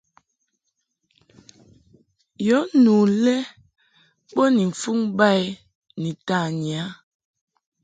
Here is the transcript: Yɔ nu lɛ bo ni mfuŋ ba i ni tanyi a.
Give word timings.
Yɔ 2.47 2.57
nu 2.83 2.95
lɛ 3.23 3.35
bo 4.33 4.43
ni 4.55 4.63
mfuŋ 4.71 4.99
ba 5.17 5.27
i 5.43 5.45
ni 6.01 6.11
tanyi 6.27 6.73
a. 6.83 6.85